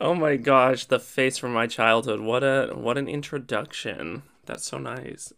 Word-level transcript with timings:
Oh 0.00 0.14
my 0.14 0.34
gosh, 0.36 0.86
the 0.86 0.98
face 0.98 1.38
from 1.38 1.52
my 1.52 1.68
childhood. 1.68 2.18
What 2.18 2.42
a 2.42 2.72
what 2.74 2.98
an 2.98 3.06
introduction. 3.06 4.22
That's 4.44 4.66
so 4.66 4.78
nice. 4.78 5.32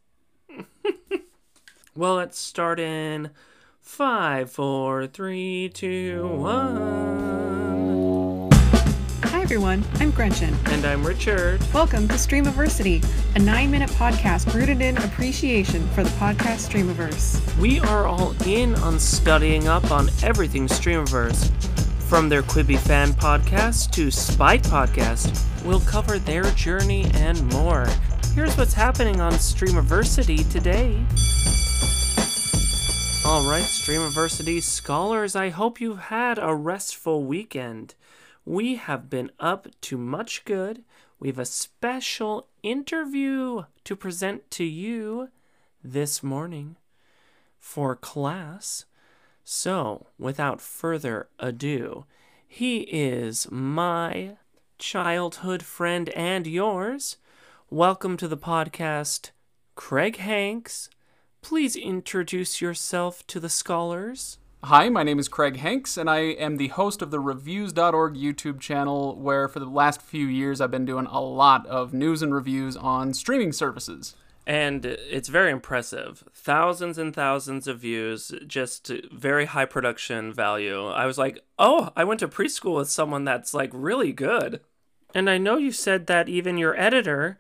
well, 1.94 2.14
let's 2.14 2.38
start 2.38 2.80
in 2.80 3.30
five, 3.82 4.50
four, 4.50 5.06
three, 5.08 5.71
two, 5.74 6.27
one. 6.27 6.77
Hi 9.24 9.42
everyone, 9.42 9.84
I'm 9.96 10.11
Gretchen. 10.11 10.57
And 10.66 10.86
I'm 10.86 11.04
Richard. 11.07 11.61
Welcome 11.75 12.09
to 12.09 12.14
Streamiversity, 12.14 13.04
a 13.36 13.38
nine-minute 13.38 13.91
podcast 13.91 14.54
rooted 14.54 14.80
in 14.80 14.96
appreciation 14.96 15.86
for 15.91 16.02
the 16.02 16.11
podcast 16.11 16.70
Streamiverse. 16.70 17.57
We 17.59 17.79
are 17.80 18.07
all 18.07 18.34
in 18.46 18.75
on 18.77 18.98
studying 18.98 19.68
up 19.68 19.91
on 19.91 20.09
everything 20.23 20.66
Streamiverse. 20.66 21.75
From 22.09 22.29
their 22.29 22.43
Quibi 22.43 22.79
fan 22.79 23.09
podcast 23.14 23.91
to 23.91 24.12
Spite 24.12 24.62
podcast, 24.62 25.45
we'll 25.64 25.80
cover 25.80 26.20
their 26.20 26.45
journey 26.52 27.10
and 27.15 27.45
more. 27.52 27.88
Here's 28.32 28.56
what's 28.56 28.73
happening 28.73 29.20
on 29.20 29.32
Streamiversity 29.32 30.48
today. 30.52 31.05
Alright, 33.29 33.65
Streamiversity 33.65 34.62
scholars, 34.62 35.34
I 35.34 35.48
hope 35.48 35.80
you've 35.80 35.98
had 35.98 36.38
a 36.38 36.55
restful 36.55 37.24
weekend. 37.24 37.96
We 38.45 38.77
have 38.77 39.10
been 39.10 39.32
up 39.41 39.66
to 39.80 39.98
much 39.98 40.45
good. 40.45 40.84
We 41.18 41.27
have 41.27 41.41
a 41.41 41.45
special 41.45 42.46
interview 42.62 43.65
to 43.82 43.96
present 43.96 44.48
to 44.52 44.65
you 44.65 45.30
this 45.82 46.23
morning 46.23 46.77
for 47.59 47.96
class. 47.96 48.84
So, 49.48 50.09
without 50.18 50.60
further 50.60 51.28
ado, 51.38 52.04
he 52.48 52.78
is 52.80 53.48
my 53.48 54.38
childhood 54.77 55.62
friend 55.62 56.09
and 56.09 56.48
yours. 56.48 57.18
Welcome 57.70 58.16
to 58.16 58.26
the 58.26 58.37
podcast, 58.37 59.30
Craig 59.76 60.16
Hanks. 60.16 60.90
Please 61.43 61.76
introduce 61.76 62.60
yourself 62.60 63.24
to 63.29 63.38
the 63.38 63.48
scholars. 63.48 64.38
Hi, 64.65 64.88
my 64.88 65.04
name 65.04 65.21
is 65.21 65.28
Craig 65.28 65.59
Hanks, 65.59 65.97
and 65.97 66.10
I 66.10 66.19
am 66.19 66.56
the 66.56 66.69
host 66.69 67.00
of 67.00 67.12
the 67.12 67.21
Reviews.org 67.21 68.16
YouTube 68.16 68.59
channel, 68.59 69.15
where 69.15 69.47
for 69.47 69.60
the 69.60 69.66
last 69.66 70.03
few 70.03 70.26
years 70.26 70.60
I've 70.60 70.72
been 70.72 70.84
doing 70.84 71.06
a 71.06 71.21
lot 71.21 71.65
of 71.69 71.94
news 71.94 72.21
and 72.21 72.34
reviews 72.34 72.76
on 72.76 73.15
streaming 73.15 73.53
services 73.53 74.16
and 74.47 74.87
it's 74.87 75.28
very 75.28 75.50
impressive. 75.50 76.22
Thousands 76.33 76.99
and 76.99 77.12
thousands 77.12 77.66
of 77.66 77.81
views, 77.81 78.33
just 78.47 78.93
very 79.12 79.47
high 79.47 79.65
production 79.65 80.33
value. 80.33 80.87
I 80.87 81.05
was 81.06 81.19
like, 81.19 81.44
oh, 81.59 81.91
I 81.97 82.05
went 82.05 82.21
to 82.21 82.28
preschool 82.28 82.77
with 82.77 82.89
someone 82.89 83.25
that's 83.25 83.53
like 83.53 83.71
really 83.72 84.12
good. 84.12 84.61
And 85.15 85.28
I 85.28 85.39
know 85.39 85.56
you 85.56 85.72
said 85.72 86.06
that 86.06 86.28
even 86.28 86.59
your 86.59 86.78
editor 86.78 87.39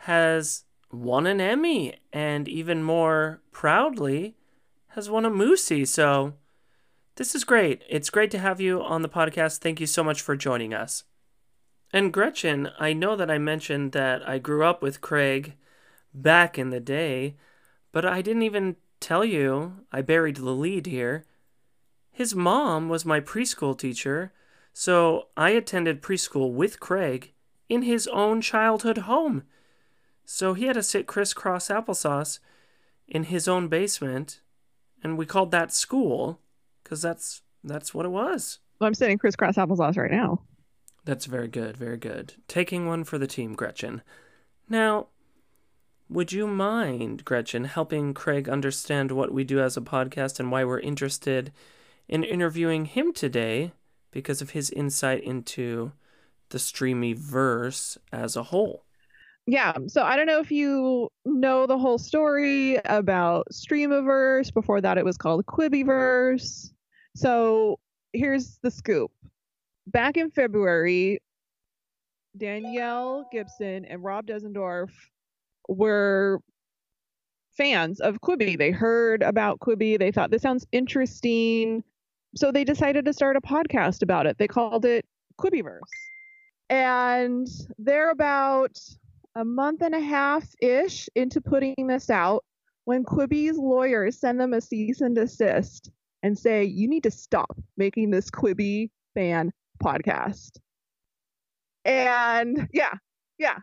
has 0.00 0.64
won 0.90 1.26
an 1.26 1.40
Emmy 1.40 1.96
and 2.12 2.48
even 2.48 2.82
more 2.82 3.42
proudly 3.52 4.36
has 4.88 5.10
won 5.10 5.26
a 5.26 5.30
Moosey. 5.30 5.86
So 5.86 6.34
this 7.16 7.34
is 7.34 7.44
great. 7.44 7.82
It's 7.86 8.08
great 8.08 8.30
to 8.30 8.38
have 8.38 8.62
you 8.62 8.82
on 8.82 9.02
the 9.02 9.10
podcast. 9.10 9.58
Thank 9.58 9.78
you 9.78 9.86
so 9.86 10.02
much 10.02 10.22
for 10.22 10.36
joining 10.36 10.72
us. 10.72 11.04
And 11.92 12.12
Gretchen, 12.12 12.70
I 12.78 12.94
know 12.94 13.14
that 13.14 13.30
I 13.30 13.36
mentioned 13.36 13.92
that 13.92 14.26
I 14.26 14.38
grew 14.38 14.64
up 14.64 14.80
with 14.80 15.02
Craig 15.02 15.54
back 16.22 16.58
in 16.58 16.70
the 16.70 16.80
day, 16.80 17.36
but 17.92 18.04
I 18.04 18.22
didn't 18.22 18.42
even 18.42 18.76
tell 19.00 19.24
you 19.24 19.84
I 19.92 20.02
buried 20.02 20.36
the 20.36 20.50
lead 20.50 20.86
here. 20.86 21.24
His 22.10 22.34
mom 22.34 22.88
was 22.88 23.04
my 23.04 23.20
preschool 23.20 23.78
teacher, 23.78 24.32
so 24.72 25.28
I 25.36 25.50
attended 25.50 26.02
preschool 26.02 26.52
with 26.52 26.80
Craig 26.80 27.32
in 27.68 27.82
his 27.82 28.06
own 28.08 28.40
childhood 28.40 28.98
home. 28.98 29.44
So 30.24 30.54
he 30.54 30.66
had 30.66 30.74
to 30.74 30.82
sit 30.82 31.06
crisscross 31.06 31.68
applesauce 31.68 32.38
in 33.06 33.24
his 33.24 33.46
own 33.46 33.68
basement, 33.68 34.40
and 35.02 35.16
we 35.16 35.26
called 35.26 35.50
that 35.52 35.72
school 35.72 36.40
because 36.82 37.02
that's 37.02 37.42
that's 37.62 37.94
what 37.94 38.06
it 38.06 38.10
was. 38.10 38.58
Well, 38.80 38.86
I'm 38.86 38.94
sitting 38.94 39.18
crisscross 39.18 39.56
applesauce 39.56 39.96
right 39.96 40.10
now. 40.10 40.42
That's 41.04 41.26
very 41.26 41.48
good, 41.48 41.76
very 41.76 41.96
good. 41.96 42.34
Taking 42.48 42.86
one 42.86 43.04
for 43.04 43.18
the 43.18 43.28
team, 43.28 43.54
Gretchen. 43.54 44.02
Now, 44.68 45.06
would 46.08 46.32
you 46.32 46.46
mind, 46.46 47.24
Gretchen, 47.24 47.64
helping 47.64 48.14
Craig 48.14 48.48
understand 48.48 49.10
what 49.10 49.32
we 49.32 49.44
do 49.44 49.60
as 49.60 49.76
a 49.76 49.80
podcast 49.80 50.38
and 50.38 50.50
why 50.50 50.64
we're 50.64 50.80
interested 50.80 51.52
in 52.08 52.22
interviewing 52.22 52.84
him 52.84 53.12
today 53.12 53.72
because 54.12 54.40
of 54.40 54.50
his 54.50 54.70
insight 54.70 55.22
into 55.22 55.92
the 56.50 56.58
Streamiverse 56.58 57.98
as 58.12 58.36
a 58.36 58.44
whole? 58.44 58.84
Yeah, 59.48 59.74
so 59.86 60.02
I 60.02 60.16
don't 60.16 60.26
know 60.26 60.40
if 60.40 60.50
you 60.50 61.08
know 61.24 61.66
the 61.66 61.78
whole 61.78 61.98
story 61.98 62.78
about 62.84 63.46
Streamiverse. 63.52 64.52
Before 64.52 64.80
that, 64.80 64.98
it 64.98 65.04
was 65.04 65.16
called 65.16 65.46
Quibiverse. 65.46 66.70
So 67.14 67.78
here's 68.12 68.58
the 68.62 68.70
scoop. 68.70 69.10
Back 69.86 70.16
in 70.16 70.30
February, 70.30 71.20
Danielle 72.36 73.28
Gibson 73.32 73.84
and 73.84 74.02
Rob 74.02 74.26
Desendorf 74.26 74.90
were 75.68 76.40
fans 77.56 78.00
of 78.00 78.20
Quibi. 78.20 78.58
They 78.58 78.70
heard 78.70 79.22
about 79.22 79.60
Quibi. 79.60 79.98
They 79.98 80.12
thought 80.12 80.30
this 80.30 80.42
sounds 80.42 80.66
interesting. 80.72 81.82
So 82.34 82.52
they 82.52 82.64
decided 82.64 83.04
to 83.06 83.12
start 83.12 83.36
a 83.36 83.40
podcast 83.40 84.02
about 84.02 84.26
it. 84.26 84.38
They 84.38 84.48
called 84.48 84.84
it 84.84 85.06
Quibiverse. 85.40 85.80
And 86.68 87.48
they're 87.78 88.10
about 88.10 88.78
a 89.34 89.44
month 89.44 89.82
and 89.82 89.94
a 89.94 90.00
half 90.00 90.46
ish 90.60 91.08
into 91.14 91.40
putting 91.40 91.86
this 91.86 92.10
out 92.10 92.44
when 92.84 93.04
Quibi's 93.04 93.58
lawyers 93.58 94.18
send 94.18 94.40
them 94.40 94.52
a 94.52 94.60
cease 94.60 95.00
and 95.00 95.14
desist 95.14 95.90
and 96.22 96.38
say, 96.38 96.64
you 96.64 96.88
need 96.88 97.02
to 97.02 97.10
stop 97.10 97.56
making 97.76 98.10
this 98.10 98.30
Quibi 98.30 98.90
fan 99.14 99.52
podcast. 99.82 100.58
And 101.84 102.68
yeah, 102.72 102.94
yeah, 103.38 103.58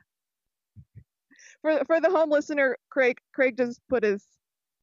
for 1.63 1.84
for 1.85 2.00
the 2.00 2.12
home 2.12 2.29
listener, 2.29 2.78
Craig 2.91 3.18
Craig 3.34 3.57
just 3.57 3.81
put 3.90 4.03
his 4.03 4.28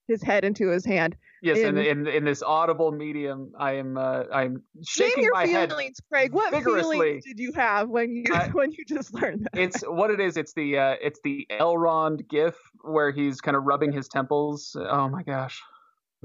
his 0.09 0.21
head 0.23 0.45
into 0.45 0.69
his 0.69 0.85
hand. 0.85 1.17
Yes, 1.43 1.59
in 1.59 1.79
in, 1.79 2.07
in 2.07 2.25
this 2.25 2.43
audible 2.43 2.91
medium, 2.91 3.53
I 3.57 3.75
am 3.75 3.97
uh, 3.97 4.25
I'm 4.33 4.63
shaking 4.85 5.23
your 5.23 5.33
my 5.33 5.47
feelings, 5.47 5.99
head 6.01 6.09
Craig. 6.13 6.33
What 6.33 6.51
vigorously. 6.51 6.99
feelings 6.99 7.25
did 7.25 7.39
you 7.39 7.53
have 7.53 7.89
when 7.89 8.17
you 8.17 8.25
I- 8.35 8.49
when 8.53 8.73
you 8.73 8.85
just 8.85 9.15
learned 9.15 9.45
that? 9.45 9.59
It's 9.61 9.83
what 9.83 10.11
it 10.11 10.21
is. 10.21 10.37
It's 10.37 10.53
the 10.55 10.77
uh, 10.79 10.97
it's 11.01 11.21
the 11.23 11.47
Elrond 11.51 12.29
gif 12.29 12.57
where 12.83 13.13
he's 13.13 13.41
kind 13.41 13.57
of 13.57 13.65
rubbing 13.65 13.93
his 13.93 14.09
temples. 14.09 14.77
Oh 14.79 15.09
my 15.09 15.23
gosh. 15.23 15.63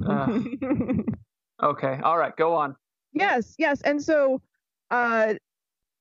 Uh, 0.06 0.40
okay, 1.64 2.00
all 2.04 2.18
right, 2.18 2.36
go 2.36 2.54
on. 2.56 2.76
yes, 3.14 3.56
yes, 3.58 3.82
and 3.82 4.04
so 4.04 4.42
uh, 4.92 5.36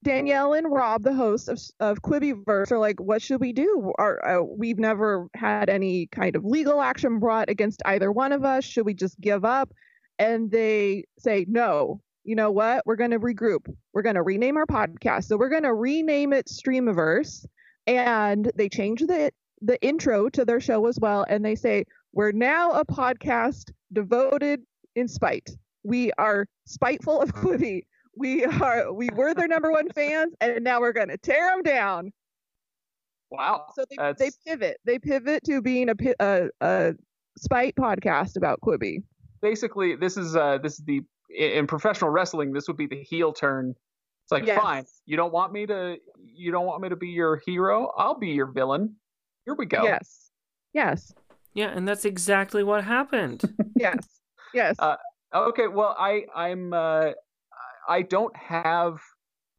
Danielle 0.05 0.53
and 0.53 0.71
Rob, 0.71 1.03
the 1.03 1.15
hosts 1.15 1.49
of 1.49 1.59
of 1.81 2.03
Quibiverse, 2.03 2.71
are 2.71 2.79
like, 2.79 3.01
"What 3.01 3.23
should 3.23 3.41
we 3.41 3.53
do? 3.53 3.93
Are, 3.99 4.25
uh, 4.25 4.43
we've 4.43 4.79
never 4.79 5.29
had 5.35 5.69
any 5.71 6.07
kind 6.09 6.37
of 6.37 6.45
legal 6.45 6.81
action 6.81 7.19
brought 7.19 7.49
against 7.49 7.83
either 7.87 8.13
one 8.13 8.31
of 8.33 8.45
us. 8.45 8.65
Should 8.65 8.87
we 8.87 8.95
just 8.95 9.19
give 9.21 9.45
up?" 9.45 9.73
And 10.19 10.51
they 10.51 11.05
say, 11.19 11.47
"No. 11.49 12.01
You 12.23 12.37
know 12.37 12.51
what? 12.51 12.87
We're 12.87 12.97
going 12.97 13.11
to 13.11 13.19
regroup. 13.19 13.67
We're 13.93 14.03
going 14.03 14.15
to 14.15 14.23
rename 14.23 14.57
our 14.57 14.67
podcast. 14.67 15.25
So 15.25 15.37
we're 15.37 15.51
going 15.51 15.65
to 15.65 15.75
rename 15.75 16.33
it 16.33 16.47
Streamiverse." 16.47 17.47
And 17.87 18.53
they 18.55 18.69
change 18.69 19.01
the 19.01 19.33
the 19.63 19.83
intro 19.83 20.29
to 20.31 20.45
their 20.45 20.61
show 20.61 20.87
as 20.87 20.99
well, 21.01 21.25
and 21.29 21.45
they 21.45 21.55
say, 21.55 21.85
"We're 22.13 22.33
now 22.33 22.73
a 22.73 22.85
podcast 22.85 23.73
devoted 23.93 24.63
in 24.95 25.09
spite. 25.09 25.51
We 25.83 26.13
are 26.19 26.47
spiteful 26.67 27.21
of 27.21 27.35
Quibi." 27.35 27.87
We 28.17 28.45
are 28.45 28.93
we 28.93 29.09
were 29.15 29.35
their 29.35 29.49
number 29.49 29.71
one 29.71 29.89
fans 29.91 30.35
and 30.41 30.63
now 30.65 30.81
we're 30.81 30.93
going 30.93 31.09
to 31.09 31.19
tear 31.19 31.51
them 31.51 31.63
down 31.63 32.13
Wow. 33.31 33.67
so 33.75 33.85
they, 33.91 33.97
That's- 33.97 34.17
they 34.19 34.31
pivot 34.51 34.77
they 34.85 34.99
pivot 34.99 35.43
to 35.45 35.61
being 35.63 35.89
a, 35.89 35.95
a, 36.21 36.49
a 36.61 36.95
spite 37.37 37.75
podcast 37.75 38.37
about 38.37 38.61
quibi 38.61 39.03
basically 39.43 39.97
this 39.97 40.17
is 40.17 40.37
uh 40.37 40.59
this 40.59 40.79
is 40.79 40.85
the 40.85 41.01
in 41.37 41.67
professional 41.67 42.11
wrestling 42.11 42.53
this 42.53 42.69
would 42.69 42.77
be 42.77 42.87
the 42.87 43.03
heel 43.03 43.33
turn. 43.33 43.75
It's 44.25 44.33
like 44.33 44.47
Yes. 44.47 44.59
fine, 44.63 44.85
you 45.05 45.17
don't 45.17 45.33
want 45.33 45.53
me 45.53 45.67
to 45.67 45.97
you 46.25 46.51
don't 46.53 46.65
want 46.65 46.81
me 46.81 46.89
to 46.91 46.97
be 46.97 47.09
your 47.09 47.43
hero. 47.45 47.91
I'll 47.97 48.19
be 48.19 48.29
your 48.31 48.47
villain. 48.47 48.95
Here 49.45 49.55
we 49.55 49.67
go. 49.67 49.83
yes 49.83 50.31
yes 50.73 51.13
Yeah, 51.55 51.69
and 51.75 51.87
that's 51.89 52.05
exactly 52.05 52.63
what 52.63 52.85
happened. 52.85 53.43
yes 53.77 53.99
yes 54.55 54.77
Uh, 54.79 54.97
Okay, 55.35 55.67
well 55.67 55.97
I 55.99 56.27
I'm 56.35 56.73
uh 56.73 57.11
I 57.89 58.03
don't 58.03 58.35
have 58.37 58.99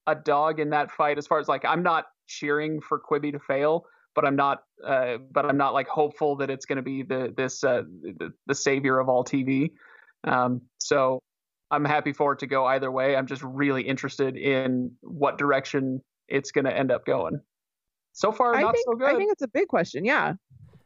a 0.08 0.16
dog 0.16 0.60
in 0.60 0.70
that 0.72 0.92
fight 0.92 1.18
as 1.18 1.28
far 1.28 1.40
as 1.40 1.48
like 1.48 1.66
I'm 1.66 1.84
not 1.84 2.06
cheering 2.28 2.82
for 2.82 3.00
Quibi 3.00 3.32
to 3.32 3.40
fail, 3.40 3.86
but 4.14 4.26
I'm 4.26 4.36
not 4.36 4.64
uh 4.86 5.18
but 5.32 5.46
I'm 5.46 5.58
not 5.58 5.74
like 5.74 5.88
hopeful 5.88 6.38
that 6.38 6.50
it's 6.50 6.66
going 6.66 6.78
to 6.78 6.82
be 6.84 7.04
the 7.04 7.34
this 7.36 7.64
uh 7.64 7.84
the, 8.02 8.32
the 8.48 8.56
savior 8.56 9.00
of 9.00 9.10
all 9.10 9.24
TV. 9.24 9.72
Um 10.24 10.62
so 10.80 11.20
I'm 11.72 11.86
happy 11.86 12.14
for 12.14 12.34
it 12.34 12.40
to 12.40 12.48
go 12.48 12.66
either 12.66 12.92
way. 12.92 13.16
I'm 13.16 13.28
just 13.28 13.42
really 13.44 13.82
interested 13.82 14.38
in 14.38 14.92
what 15.02 15.38
direction 15.38 16.02
it's 16.28 16.52
going 16.52 16.66
to 16.66 16.76
end 16.76 16.92
up 16.92 17.06
going. 17.06 17.40
So 18.14 18.32
far, 18.32 18.56
I 18.56 18.62
not 18.62 18.74
think 18.74 18.86
so 18.86 18.96
good. 18.96 19.10
I 19.10 19.18
think 19.18 19.32
it's 19.32 19.42
a 19.42 19.48
big 19.48 19.68
question. 19.68 20.06
Yeah. 20.06 20.34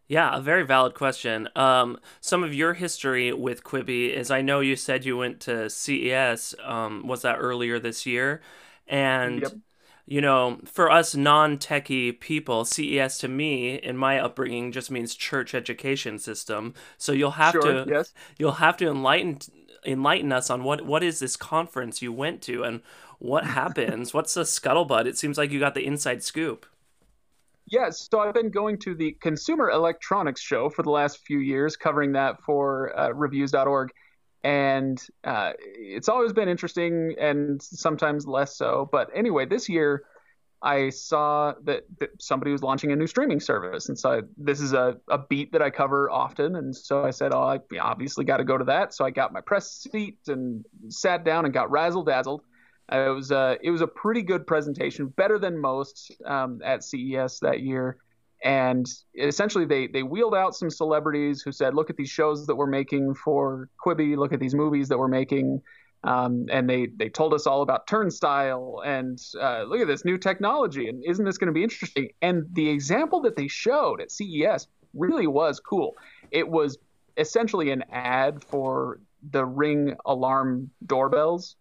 Yeah, 0.10 0.36
a 0.38 0.42
very 0.42 0.66
valid 0.66 0.96
question. 0.96 1.50
Um, 1.56 2.00
some 2.20 2.44
of 2.44 2.54
your 2.54 2.74
history 2.74 3.32
with 3.32 3.64
Quibi 3.64 4.12
is 4.12 4.32
I 4.32 4.42
know 4.42 4.60
you 4.60 4.76
said 4.76 5.06
you 5.06 5.18
went 5.18 5.40
to 5.42 5.70
CES. 5.70 6.56
Um, 6.64 7.08
was 7.08 7.22
that 7.22 7.36
earlier 7.38 7.80
this 7.80 8.06
year? 8.08 8.42
And 8.88 9.44
Yep. 9.44 9.54
you 10.08 10.22
know, 10.22 10.60
for 10.66 10.92
us 10.92 11.16
non-techie 11.16 12.20
people, 12.20 12.66
CES 12.66 13.20
to 13.20 13.28
me, 13.28 13.76
in 13.76 13.98
my 13.98 14.20
upbringing, 14.20 14.72
just 14.72 14.90
means 14.92 15.16
church 15.16 15.54
education 15.56 16.20
system. 16.20 16.74
So 16.98 17.12
you'll 17.14 17.32
have 17.32 17.54
sure, 17.54 17.62
to 17.62 17.88
yes. 17.88 18.14
you'll 18.40 18.54
have 18.54 18.78
to 18.78 18.90
enlighten 18.90 19.40
enlighten 19.86 20.32
us 20.34 20.50
on 20.50 20.64
what 20.64 20.86
what 20.86 21.04
is 21.04 21.20
this 21.20 21.38
conference 21.38 22.02
you 22.02 22.12
went 22.14 22.42
to 22.44 22.64
and 22.64 22.82
what 23.20 23.46
happens. 23.46 24.14
What's 24.14 24.34
the 24.34 24.42
scuttlebutt? 24.44 25.06
It 25.08 25.18
seems 25.20 25.38
like 25.38 25.52
you 25.52 25.60
got 25.60 25.76
the 25.76 25.86
inside 25.86 26.24
scoop. 26.24 26.66
Yes, 27.72 28.08
so 28.12 28.20
I've 28.20 28.34
been 28.34 28.50
going 28.50 28.80
to 28.80 28.96
the 28.96 29.16
Consumer 29.22 29.70
Electronics 29.70 30.42
Show 30.42 30.70
for 30.70 30.82
the 30.82 30.90
last 30.90 31.20
few 31.26 31.40
years, 31.40 31.76
covering 31.76 32.14
that 32.14 32.42
for 32.42 32.98
uh, 32.98 33.10
reviews.org. 33.12 33.92
And 34.44 35.00
uh, 35.24 35.52
it's 35.60 36.10
always 36.10 36.34
been 36.34 36.50
interesting 36.50 37.16
and 37.20 37.62
sometimes 37.62 38.26
less 38.26 38.58
so. 38.58 38.90
But 38.92 39.10
anyway, 39.14 39.46
this 39.46 39.70
year 39.70 40.04
I 40.64 40.90
saw 40.90 41.54
that, 41.66 41.84
that 42.00 42.10
somebody 42.20 42.52
was 42.52 42.64
launching 42.64 42.92
a 42.92 42.96
new 42.96 43.08
streaming 43.08 43.40
service. 43.40 43.90
And 43.90 44.00
so 44.00 44.12
I, 44.14 44.22
this 44.38 44.62
is 44.62 44.74
a, 44.74 44.98
a 45.08 45.20
beat 45.20 45.52
that 45.52 45.62
I 45.62 45.70
cover 45.70 46.10
often. 46.10 46.56
And 46.56 46.76
so 46.76 47.04
I 47.04 47.12
said, 47.12 47.34
oh, 47.34 47.42
I 47.44 47.60
obviously 47.80 48.26
got 48.26 48.38
to 48.38 48.44
go 48.44 48.58
to 48.58 48.66
that. 48.66 48.94
So 48.96 49.06
I 49.06 49.12
got 49.12 49.32
my 49.32 49.42
press 49.42 49.72
seat 49.72 50.18
and 50.28 50.66
sat 50.88 51.24
down 51.24 51.46
and 51.46 51.54
got 51.54 51.70
razzle 51.70 52.04
dazzled. 52.04 52.42
Uh, 52.92 53.06
it 53.08 53.10
was 53.10 53.32
a 53.32 53.58
it 53.62 53.72
was 53.72 53.82
a 53.82 53.88
pretty 53.88 54.22
good 54.22 54.48
presentation, 54.48 55.08
better 55.08 55.38
than 55.38 55.58
most 55.58 56.12
um, 56.26 56.62
at 56.64 56.84
CES 56.84 57.40
that 57.40 57.62
year. 57.62 57.98
And 58.44 58.88
essentially, 59.16 59.66
they 59.66 59.88
they 59.88 60.04
wheeled 60.04 60.36
out 60.36 60.56
some 60.56 60.70
celebrities 60.70 61.42
who 61.42 61.52
said, 61.52 61.76
"Look 61.76 61.90
at 61.90 61.98
these 61.98 62.10
shows 62.10 62.48
that 62.48 62.56
we're 62.56 62.68
making 62.68 63.16
for 63.16 63.70
Quibi. 63.86 64.16
Look 64.18 64.34
at 64.34 64.40
these 64.40 64.56
movies 64.56 64.88
that 64.90 64.98
we're 64.98 65.08
making." 65.08 65.62
Um, 66.04 66.46
and 66.50 66.70
they 66.70 66.88
they 66.88 67.10
told 67.10 67.34
us 67.34 67.46
all 67.46 67.62
about 67.62 67.86
Turnstyle 67.88 68.86
and 68.86 69.22
uh, 69.40 69.64
look 69.64 69.82
at 69.82 69.88
this 69.88 70.06
new 70.06 70.18
technology 70.18 70.88
and 70.88 71.04
isn't 71.04 71.26
this 71.26 71.38
going 71.38 71.48
to 71.48 71.54
be 71.54 71.64
interesting? 71.64 72.10
And 72.22 72.46
the 72.54 72.70
example 72.70 73.20
that 73.22 73.36
they 73.36 73.50
showed 73.50 74.00
at 74.00 74.10
CES 74.10 74.68
really 74.94 75.28
was 75.28 75.60
cool. 75.60 75.98
It 76.32 76.48
was 76.48 76.78
essentially 77.18 77.72
an 77.72 77.84
ad 77.92 78.42
for 78.42 79.02
the 79.32 79.46
Ring 79.46 79.98
alarm 80.06 80.70
doorbells 80.86 81.58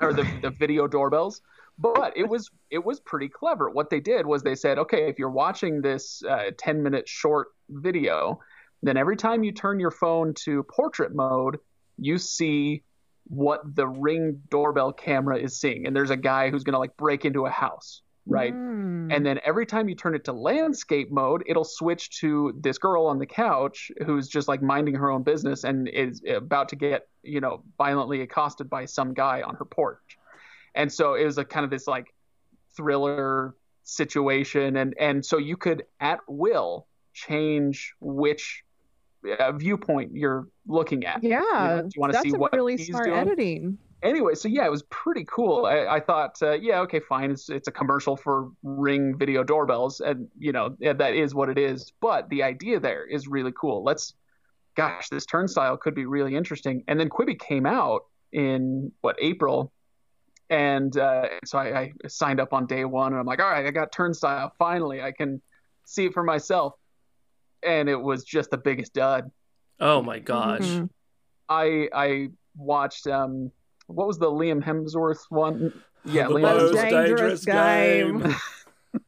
or 0.00 0.12
the, 0.12 0.26
the 0.42 0.50
video 0.50 0.86
doorbells. 0.86 1.40
But 1.78 2.16
it 2.16 2.28
was 2.28 2.50
it 2.70 2.84
was 2.84 2.98
pretty 3.00 3.28
clever. 3.28 3.70
What 3.70 3.90
they 3.90 4.00
did 4.00 4.26
was 4.26 4.42
they 4.42 4.56
said 4.56 4.78
okay 4.78 5.08
if 5.08 5.18
you're 5.18 5.30
watching 5.30 5.80
this 5.80 6.22
uh, 6.28 6.50
10 6.58 6.82
minute 6.82 7.08
short 7.08 7.48
video 7.70 8.40
then 8.82 8.96
every 8.96 9.16
time 9.16 9.42
you 9.42 9.52
turn 9.52 9.80
your 9.80 9.90
phone 9.90 10.32
to 10.32 10.62
portrait 10.64 11.14
mode 11.14 11.58
you 11.98 12.16
see 12.16 12.82
what 13.24 13.60
the 13.76 13.86
ring 13.86 14.42
doorbell 14.50 14.92
camera 14.92 15.38
is 15.38 15.58
seeing. 15.60 15.86
And 15.86 15.94
there's 15.94 16.10
a 16.10 16.16
guy 16.16 16.50
who's 16.50 16.64
going 16.64 16.72
to 16.72 16.78
like 16.78 16.96
break 16.96 17.24
into 17.24 17.44
a 17.46 17.50
house 17.50 18.02
right 18.28 18.54
Mm. 18.54 19.12
and 19.14 19.24
then 19.26 19.40
every 19.44 19.64
time 19.66 19.88
you 19.88 19.94
turn 19.94 20.14
it 20.14 20.24
to 20.24 20.32
landscape 20.32 21.10
mode, 21.10 21.42
it'll 21.46 21.64
switch 21.64 22.20
to 22.20 22.52
this 22.60 22.76
girl 22.78 23.06
on 23.06 23.18
the 23.18 23.26
couch 23.26 23.90
who's 24.06 24.28
just 24.28 24.46
like 24.48 24.60
minding 24.62 24.94
her 24.96 25.10
own 25.10 25.22
business 25.22 25.64
and 25.64 25.88
is 25.88 26.22
about 26.28 26.68
to 26.70 26.76
get, 26.76 27.08
you 27.22 27.40
know, 27.40 27.62
violently 27.78 28.20
accosted 28.20 28.68
by 28.68 28.84
some 28.84 29.14
guy 29.14 29.40
on 29.42 29.54
her 29.56 29.64
porch. 29.64 30.18
And 30.74 30.92
so 30.92 31.14
it 31.14 31.24
was 31.24 31.38
a 31.38 31.44
kind 31.44 31.64
of 31.64 31.70
this 31.70 31.86
like 31.86 32.12
thriller 32.76 33.54
situation 33.84 34.76
and 34.76 34.94
and 34.98 35.24
so 35.24 35.38
you 35.38 35.56
could 35.56 35.84
at 36.00 36.20
will 36.28 36.86
change 37.14 37.94
which 38.00 38.62
uh, 39.38 39.52
viewpoint 39.52 40.10
you're 40.14 40.46
looking 40.66 41.04
at. 41.06 41.22
yeah, 41.24 41.80
do 41.82 41.88
you 41.94 42.00
wanna 42.00 42.12
that's 42.12 42.28
see 42.30 42.32
what 42.36 42.52
really 42.52 42.76
he's 42.76 42.86
smart 42.88 43.06
doing? 43.06 43.18
editing. 43.18 43.78
Anyway, 44.02 44.34
so 44.34 44.48
yeah, 44.48 44.64
it 44.64 44.70
was 44.70 44.84
pretty 44.84 45.24
cool. 45.28 45.66
I, 45.66 45.86
I 45.86 46.00
thought, 46.00 46.40
uh, 46.40 46.52
yeah, 46.52 46.80
okay, 46.80 47.00
fine. 47.00 47.30
It's 47.30 47.48
it's 47.48 47.66
a 47.66 47.72
commercial 47.72 48.16
for 48.16 48.50
Ring 48.62 49.16
video 49.18 49.42
doorbells, 49.42 50.00
and 50.00 50.28
you 50.38 50.52
know 50.52 50.76
that 50.80 51.14
is 51.14 51.34
what 51.34 51.48
it 51.48 51.58
is. 51.58 51.92
But 52.00 52.28
the 52.28 52.42
idea 52.44 52.78
there 52.78 53.04
is 53.04 53.26
really 53.26 53.52
cool. 53.60 53.82
Let's, 53.82 54.14
gosh, 54.76 55.08
this 55.08 55.26
Turnstyle 55.26 55.80
could 55.80 55.94
be 55.94 56.06
really 56.06 56.36
interesting. 56.36 56.84
And 56.86 57.00
then 57.00 57.08
Quibi 57.08 57.38
came 57.38 57.66
out 57.66 58.02
in 58.30 58.92
what 59.00 59.16
April, 59.20 59.72
and 60.48 60.96
uh, 60.96 61.26
so 61.44 61.58
I, 61.58 61.78
I 61.78 61.92
signed 62.06 62.38
up 62.38 62.52
on 62.52 62.66
day 62.66 62.84
one, 62.84 63.12
and 63.12 63.20
I'm 63.20 63.26
like, 63.26 63.40
all 63.40 63.50
right, 63.50 63.66
I 63.66 63.70
got 63.72 63.90
Turnstyle. 63.90 64.52
Finally, 64.58 65.02
I 65.02 65.10
can 65.10 65.42
see 65.84 66.06
it 66.06 66.14
for 66.14 66.22
myself. 66.22 66.74
And 67.64 67.88
it 67.88 68.00
was 68.00 68.22
just 68.22 68.52
the 68.52 68.58
biggest 68.58 68.94
dud. 68.94 69.32
Oh 69.80 70.00
my 70.00 70.20
gosh. 70.20 70.60
Mhm. 70.60 70.88
I 71.48 71.88
I 71.92 72.28
watched 72.56 73.08
um 73.08 73.50
what 73.88 74.06
was 74.06 74.18
the 74.18 74.30
Liam 74.30 74.62
Hemsworth 74.62 75.24
one? 75.30 75.72
Yeah, 76.04 76.28
The 76.28 76.34
Liam 76.34 76.42
most 76.42 76.74
Hemsworth. 76.74 76.90
dangerous 76.90 77.44
game. 77.44 78.34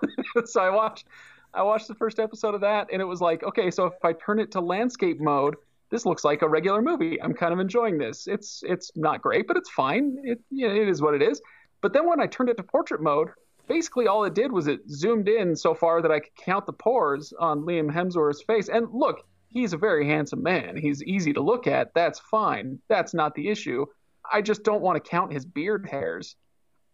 so 0.44 0.60
I 0.60 0.70
watched 0.70 1.06
I 1.54 1.62
watched 1.62 1.88
the 1.88 1.94
first 1.94 2.18
episode 2.18 2.54
of 2.54 2.60
that 2.60 2.88
and 2.92 3.00
it 3.00 3.04
was 3.04 3.20
like, 3.20 3.42
okay, 3.42 3.70
so 3.70 3.86
if 3.86 4.04
I 4.04 4.12
turn 4.12 4.38
it 4.38 4.52
to 4.52 4.60
landscape 4.60 5.20
mode, 5.20 5.56
this 5.90 6.06
looks 6.06 6.24
like 6.24 6.42
a 6.42 6.48
regular 6.48 6.80
movie. 6.80 7.20
I'm 7.20 7.34
kind 7.34 7.52
of 7.52 7.58
enjoying 7.58 7.98
this. 7.98 8.26
It's 8.26 8.62
it's 8.66 8.90
not 8.96 9.22
great, 9.22 9.46
but 9.46 9.56
it's 9.56 9.70
fine. 9.70 10.18
It 10.24 10.40
you 10.50 10.68
know, 10.68 10.74
it 10.74 10.88
is 10.88 11.02
what 11.02 11.14
it 11.14 11.22
is. 11.22 11.40
But 11.80 11.92
then 11.92 12.06
when 12.08 12.20
I 12.20 12.26
turned 12.26 12.50
it 12.50 12.56
to 12.58 12.62
portrait 12.62 13.02
mode, 13.02 13.28
basically 13.68 14.06
all 14.06 14.24
it 14.24 14.34
did 14.34 14.52
was 14.52 14.66
it 14.66 14.80
zoomed 14.88 15.28
in 15.28 15.56
so 15.56 15.74
far 15.74 16.02
that 16.02 16.10
I 16.10 16.20
could 16.20 16.34
count 16.36 16.66
the 16.66 16.72
pores 16.72 17.32
on 17.38 17.62
Liam 17.62 17.90
Hemsworth's 17.90 18.42
face. 18.42 18.68
And 18.68 18.88
look, 18.92 19.22
he's 19.48 19.72
a 19.72 19.78
very 19.78 20.06
handsome 20.06 20.42
man. 20.42 20.76
He's 20.76 21.02
easy 21.02 21.32
to 21.32 21.40
look 21.40 21.66
at. 21.66 21.92
That's 21.94 22.18
fine. 22.18 22.78
That's 22.88 23.14
not 23.14 23.34
the 23.34 23.48
issue. 23.48 23.86
I 24.32 24.42
just 24.42 24.62
don't 24.62 24.82
want 24.82 25.02
to 25.02 25.10
count 25.10 25.32
his 25.32 25.44
beard 25.44 25.88
hairs 25.88 26.36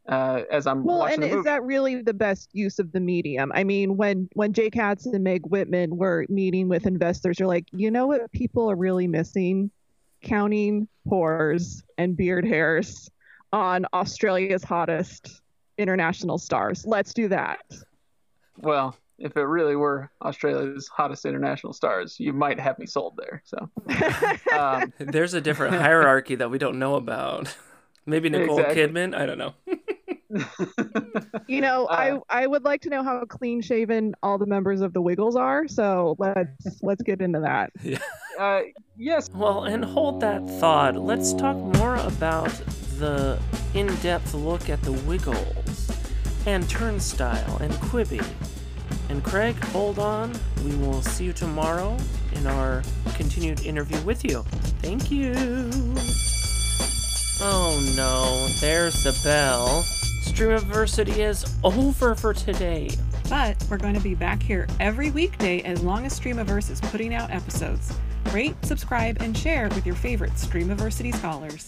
uh, 0.09 0.43
as 0.51 0.67
I'm 0.67 0.85
Well, 0.85 1.01
watching 1.01 1.25
and 1.25 1.33
is 1.33 1.45
that 1.45 1.63
really 1.63 2.03
the 2.03 2.15
best 2.15 2.51
use 2.53 2.79
of 2.79 2.93
the 2.93 3.01
medium? 3.01 3.51
I 3.55 3.65
mean, 3.65 3.97
when 3.97 4.29
when 4.35 4.53
Jay 4.53 4.71
Katz 4.71 5.07
and 5.07 5.25
Meg 5.25 5.43
Whitman 5.47 5.97
were 5.97 6.27
meeting 6.29 6.69
with 6.69 6.87
investors, 6.87 7.39
they're 7.39 7.47
like, 7.47 7.67
you 7.73 7.91
know 7.91 8.07
what 8.07 8.31
people 8.33 8.71
are 8.71 8.77
really 8.77 9.09
missing? 9.09 9.71
Counting 10.23 10.89
pores 11.09 11.83
and 11.99 12.17
beard 12.17 12.47
hairs 12.47 13.11
on 13.53 13.87
Australia's 13.93 14.65
hottest 14.65 15.41
international 15.79 16.39
stars. 16.39 16.85
Let's 16.87 17.13
do 17.13 17.29
that. 17.29 17.61
Well, 18.59 18.97
if 19.19 19.37
it 19.37 19.43
really 19.43 19.77
were 19.77 20.11
Australia's 20.23 20.89
hottest 20.89 21.25
international 21.25 21.73
stars, 21.73 22.19
you 22.21 22.33
might 22.33 22.61
have 22.61 22.79
me 22.79 22.87
sold 22.87 23.19
there. 23.19 23.43
So, 23.45 23.69
um, 24.59 24.93
There's 24.99 25.35
a 25.35 25.41
different 25.41 25.75
hierarchy 25.83 26.35
that 26.37 26.51
we 26.51 26.59
don't 26.59 26.79
know 26.79 26.95
about. 26.97 27.55
Maybe 28.09 28.29
Nicole 28.29 28.61
Exactly. 28.61 28.83
Kidman. 28.87 29.15
I 29.17 29.27
don't 29.27 29.39
know. 29.39 29.55
you 31.49 31.61
know, 31.61 31.87
Uh, 31.87 32.21
I 32.31 32.43
I 32.43 32.47
would 32.47 32.65
like 32.65 32.81
to 32.83 32.89
know 32.91 33.03
how 33.03 33.25
clean 33.25 33.61
shaven 33.61 34.15
all 34.23 34.39
the 34.39 34.47
members 34.47 34.81
of 34.81 34.93
the 34.93 35.01
Wiggles 35.01 35.35
are. 35.35 35.67
So 35.67 36.15
let's 36.19 36.83
let's 36.83 37.03
get 37.03 37.21
into 37.21 37.41
that. 37.41 37.73
uh, 38.39 38.61
yes, 38.97 39.29
Well, 39.35 39.65
and 39.65 39.85
hold 39.85 40.21
that 40.21 40.47
thought. 40.61 40.97
Let's 40.97 41.33
talk 41.33 41.57
more 41.57 41.97
about 41.97 42.51
the 42.99 43.39
in 43.75 43.89
depth 43.97 44.35
look 44.35 44.69
at 44.71 44.81
the 44.83 44.93
Wiggles 44.93 45.91
and 46.47 46.65
Turnstyle 46.65 47.61
and 47.61 47.73
Quibi. 47.75 48.25
And 49.09 49.23
Craig, 49.23 49.57
hold 49.67 49.99
on. 49.99 50.33
We 50.65 50.75
will 50.77 51.03
see 51.03 51.25
you 51.25 51.33
tomorrow 51.33 51.97
in 52.33 52.47
our 52.47 52.83
continued 53.15 53.65
interview 53.65 54.01
with 54.03 54.25
you. 54.25 54.45
Thank 54.83 55.11
you. 55.11 55.33
Oh 57.41 57.81
no, 57.97 58.49
there's 58.61 59.05
the 59.05 59.19
bell. 59.23 59.85
Streamiversity 60.23 61.19
is 61.19 61.57
over 61.63 62.15
for 62.15 62.35
today. 62.35 62.91
But 63.29 63.65
we're 63.71 63.79
going 63.79 63.95
to 63.95 64.01
be 64.01 64.15
back 64.15 64.43
here 64.43 64.69
every 64.81 65.11
weekday 65.11 65.61
as 65.63 65.83
long 65.83 66.07
as 66.07 66.19
Streamiverse 66.19 66.71
is 66.71 66.81
putting 66.81 67.15
out 67.15 67.31
episodes. 67.31 67.93
Rate, 68.33 68.57
subscribe, 68.63 69.19
and 69.21 69.37
share 69.37 69.69
with 69.69 69.87
your 69.87 69.95
favorite 69.95 70.33
Streamiversity 70.33 71.15
scholars. 71.15 71.67